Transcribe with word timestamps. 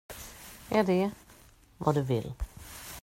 Är 0.69 0.83
det 0.83 1.11
vad 1.77 1.95
du 1.95 2.01
vill? 2.01 2.33